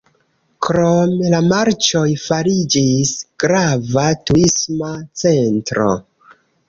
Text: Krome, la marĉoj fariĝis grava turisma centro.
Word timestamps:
Krome, 0.67 1.27
la 1.33 1.41
marĉoj 1.51 2.05
fariĝis 2.23 3.11
grava 3.45 4.07
turisma 4.31 4.91
centro. 5.25 5.93